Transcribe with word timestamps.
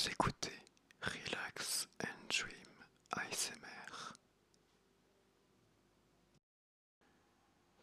Vous 0.00 0.10
écoutez 0.10 0.52
Relax 1.02 1.88
and 2.04 2.28
Dream 2.28 2.86
ASMR. 3.10 4.14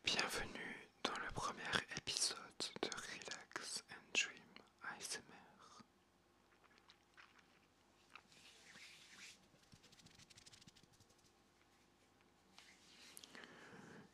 Bienvenue 0.05 0.89
dans 1.03 1.11
le 1.11 1.31
premier 1.33 1.63
épisode 1.97 2.37
de 2.81 2.87
Relax 2.87 3.83
and 3.91 4.11
Dream 4.13 4.53
ASMR. 4.97 5.83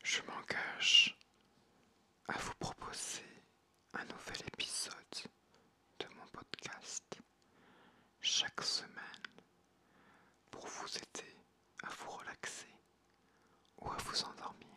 Je 0.02 0.22
m'engage 0.22 1.16
à 2.26 2.36
vous 2.36 2.54
proposer 2.58 3.22
un 3.92 4.04
nouvel 4.06 4.40
épisode 4.48 4.94
de 6.00 6.06
mon 6.16 6.26
podcast 6.32 7.20
chaque 8.22 8.62
semaine 8.62 8.88
pour 10.50 10.64
vous 10.66 10.88
aider 10.96 11.36
à 11.82 11.88
vous 11.90 12.10
relaxer 12.12 12.72
ou 13.80 13.90
à 13.90 13.96
vous 13.96 14.22
endormir 14.22 14.71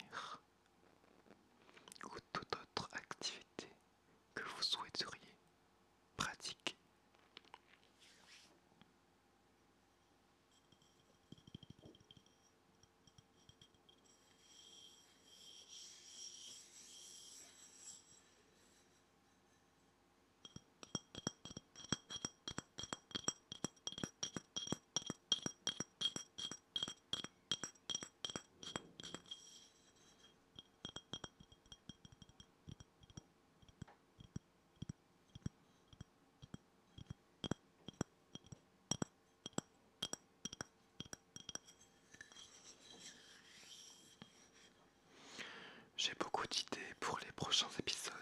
J'ai 46.05 46.13
beaucoup 46.20 46.45
d'idées 46.45 46.93
pour 46.99 47.17
les 47.17 47.31
prochains 47.31 47.65
épisodes. 47.79 48.13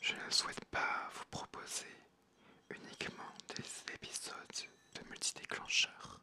Je 0.00 0.14
ne 0.16 0.30
souhaite 0.30 0.64
pas 0.72 1.08
vous 1.14 1.24
proposer 1.30 1.86
uniquement 2.70 3.32
des 3.54 3.94
épisodes 3.94 4.34
de 4.96 5.08
multidéclencheurs. 5.08 6.18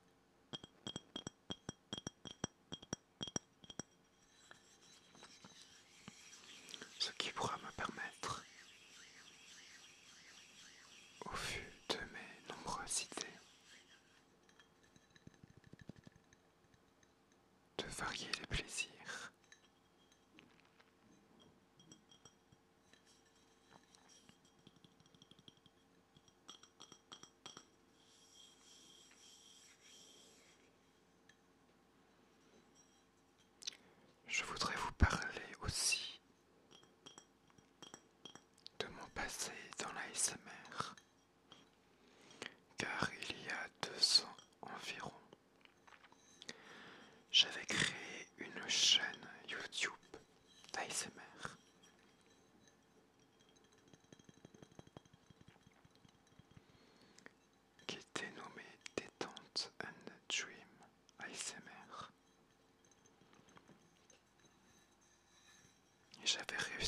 Ce 6.99 7.11
qui 7.13 7.31
pourra 7.31 7.55
me 7.59 7.71
permettre, 7.77 8.43
au 11.27 11.31
vu 11.31 11.71
de 11.87 11.97
mes 12.13 12.53
nombreuses 12.53 13.03
idées, 13.03 13.27
de 17.77 17.85
varier 17.97 18.27
les 18.39 18.47
plaisirs. 18.47 19.31
Je 34.31 34.45
voudrais 34.45 34.75
vous 34.77 34.93
parler 34.93 35.30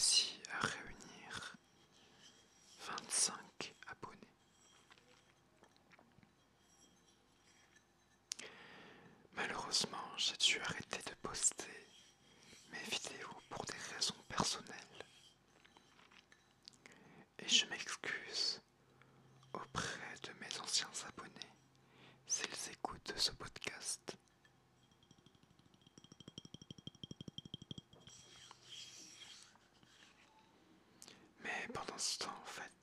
réussi 0.03 0.38
à 0.52 0.59
réunir 0.59 1.56
25 2.81 3.74
abonnés. 3.88 4.36
Malheureusement, 9.34 9.97
j'ai 10.18 10.36
dû 10.38 10.59
arrêter 10.59 11.00
de 11.09 11.16
poster 11.22 11.88
mes 12.72 12.84
vidéos 12.84 13.38
pour 13.50 13.64
des 13.64 13.96
raisons 13.96 14.22
personnelles. 14.28 15.06
Et 17.40 17.47
je 17.47 17.66
m'excuse 17.68 18.62
auprès 19.53 20.16
de 20.24 20.34
mes 20.41 20.59
anciens 20.59 20.90
abonnés 21.08 21.56
s'ils 22.28 22.74
écoutent 22.74 23.14
ce 23.16 23.31
podcast. 23.31 24.18
En 32.03 32.46
fait, 32.46 32.83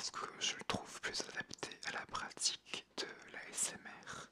parce 0.00 0.10
que 0.12 0.26
je 0.40 0.56
le 0.56 0.64
trouve 0.64 0.98
plus 1.02 1.20
adapté 1.28 1.78
à 1.88 1.92
la 1.92 2.06
pratique 2.06 2.86
de 2.96 3.06
l'ASMR. 3.34 4.30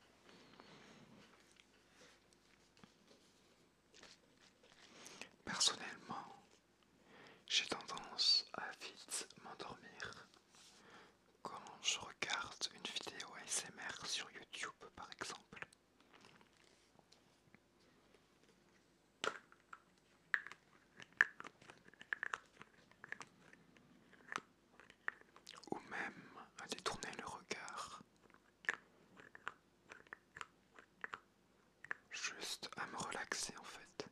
Personnellement, 5.44 6.42
j'ai 7.46 7.66
tendance 7.66 8.46
à 8.54 8.62
vite 8.80 9.28
m'endormir 9.44 10.10
quand 11.42 11.60
je 11.82 11.98
regarde 11.98 12.68
une 12.74 12.90
vidéo 12.90 13.28
ASMR 13.44 14.06
sur 14.06 14.30
YouTube 14.30 14.72
par 14.96 15.10
exemple. 15.20 15.66
Ou 25.70 25.78
même 25.90 26.22
à 26.62 26.66
détourner 26.68 27.10
le 27.18 27.24
regard. 27.26 28.02
Juste 32.10 32.70
à 32.76 32.86
me 32.86 32.96
relaxer 32.96 33.54
en 33.58 33.64
fait. 33.64 34.06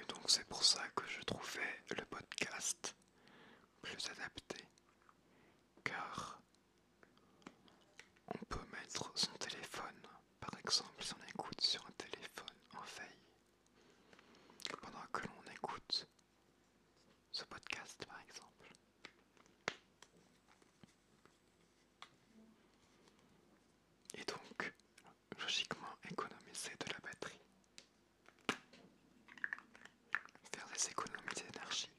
Et 0.00 0.04
c'est 0.28 0.44
pour 0.46 0.62
ça 0.62 0.82
que 0.94 1.06
je 1.08 1.22
trouvais 1.22 1.82
le 1.96 2.04
podcast 2.04 2.94
plus 3.80 4.06
adapté, 4.10 4.64
car 5.84 6.40
on 8.28 8.38
peut 8.48 8.64
mettre 8.72 9.10
son 9.14 9.32
téléphone, 9.38 10.00
par 10.40 10.50
exemple 10.58 11.02
on 11.18 11.28
écoute 11.28 11.60
sur 11.60 11.84
un 11.86 11.92
téléphone 11.92 12.56
en 12.76 12.82
veille, 12.98 13.24
pendant 14.82 15.06
que 15.12 15.26
l'on 15.26 15.52
écoute 15.52 16.06
ce 17.32 17.44
podcast 17.44 18.04
par 18.06 18.20
exemple. 18.20 18.68
Et 24.14 24.24
donc, 24.24 24.72
logiquement, 25.40 25.94
économiser 26.10 26.72
de 26.80 26.92
la 26.92 26.98
batterie. 27.00 27.40
Faire 30.52 30.68
des 30.74 30.90
économies 30.90 31.34
d'énergie. 31.34 31.90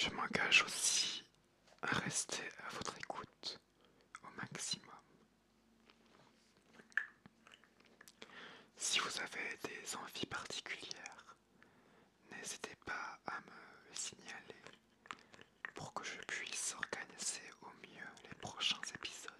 Je 0.00 0.10
m'engage 0.10 0.62
aussi 0.62 1.24
à 1.82 1.88
rester 1.88 2.44
à 2.64 2.68
votre 2.74 2.96
écoute 2.98 3.58
au 4.22 4.28
maximum. 4.40 4.94
Si 8.76 9.00
vous 9.00 9.18
avez 9.18 9.58
des 9.64 9.96
envies 9.96 10.26
particulières, 10.26 11.36
n'hésitez 12.30 12.76
pas 12.86 13.18
à 13.26 13.40
me 13.40 13.94
signaler 13.94 14.62
pour 15.74 15.92
que 15.92 16.04
je 16.04 16.18
puisse 16.28 16.76
organiser 16.76 17.50
au 17.62 17.70
mieux 17.82 18.06
les 18.22 18.34
prochains 18.40 18.80
épisodes. 18.94 19.37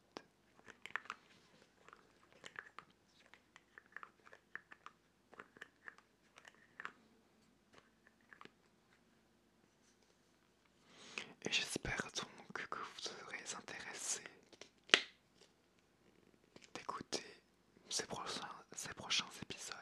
Ces 17.89 18.05
prochains, 18.07 19.27
épisodes, 19.43 19.75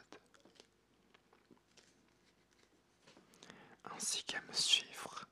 ainsi 3.85 4.23
qu'à 4.25 4.41
me 4.43 4.53
suivre 4.53 5.25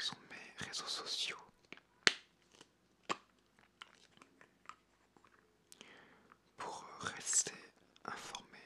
sur 0.00 0.16
mes 0.30 0.66
réseaux 0.66 0.86
sociaux. 0.86 1.36
Pour 6.56 6.84
rester 7.00 7.54
informé 8.04 8.58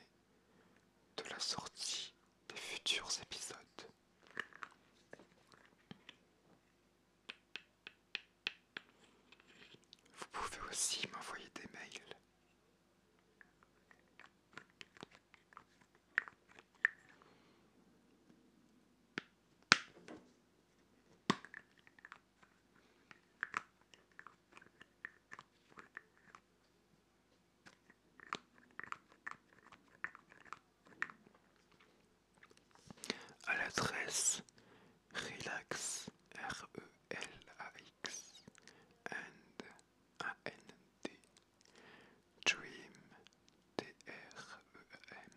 de 1.16 1.24
la 1.30 1.38
sortie 1.38 2.14
des 2.48 2.56
futurs 2.56 3.08
épisodes. 3.22 3.58
Vous 10.18 10.26
pouvez 10.32 10.60
aussi 10.70 11.06
m'envoyer 11.08 11.48
des 11.54 11.66
mails. 11.72 12.16
à 33.46 33.54
relax. 34.12 36.10
R 36.36 36.68
e 36.74 37.16
l 37.16 37.48
a 37.58 37.68
x. 38.04 38.44
And 39.08 39.58
a 40.20 40.30
n 40.44 40.66
d. 41.02 41.10
Dream. 42.44 42.94
D 43.78 43.80
r 44.06 44.52
e 44.74 45.16
m. 45.16 45.36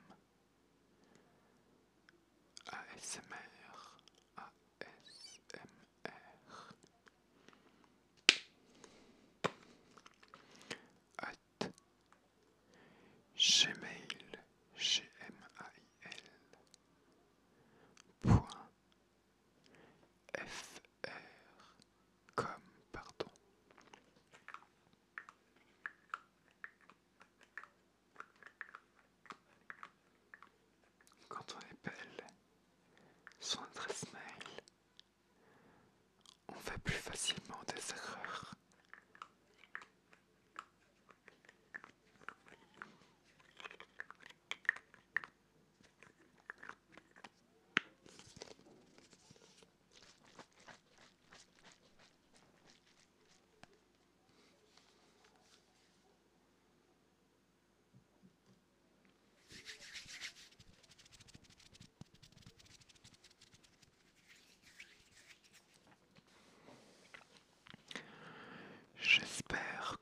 ASMR 2.67 3.64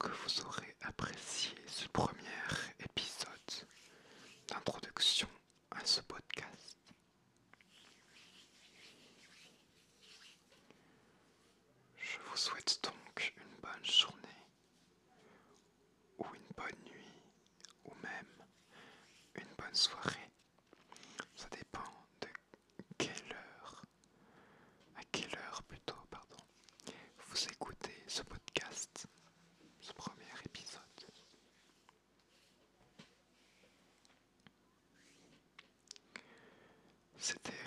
que 0.03 0.11
vous 0.11 0.41
aurez 0.45 0.75
apprécié 0.81 1.55
ce 1.65 1.87
premier 1.87 2.17
épisode 2.79 3.67
d'introduction 4.49 5.29
à 5.71 5.79
ce 5.85 6.01
podcast. 6.01 6.77
Je 11.95 12.17
vous 12.29 12.35
souhaite 12.35 12.81
donc 12.83 13.33
une 13.37 13.61
bonne 13.61 13.85
journée 13.85 14.43
ou 16.19 16.25
une 16.35 16.53
bonne 16.57 16.83
nuit 16.91 17.21
ou 17.85 17.93
même 18.03 18.45
une 19.35 19.55
bonne 19.57 19.73
soirée. 19.73 20.22
C'était 37.23 37.62